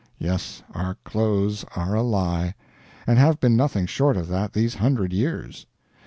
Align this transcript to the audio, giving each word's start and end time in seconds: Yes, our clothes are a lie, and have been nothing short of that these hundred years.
Yes, 0.17 0.63
our 0.73 0.95
clothes 1.03 1.63
are 1.75 1.93
a 1.93 2.01
lie, 2.01 2.55
and 3.05 3.19
have 3.19 3.39
been 3.39 3.55
nothing 3.55 3.85
short 3.85 4.17
of 4.17 4.29
that 4.29 4.51
these 4.51 4.73
hundred 4.73 5.13
years. 5.13 5.67